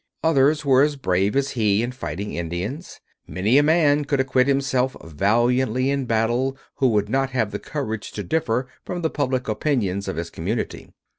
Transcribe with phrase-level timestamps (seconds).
[0.23, 2.99] Others were as brave as he in fighting Indians.
[3.27, 8.11] Many a man could acquit himself valiantly in battle who would not have the courage
[8.13, 10.89] to differ from the public opinion of his community.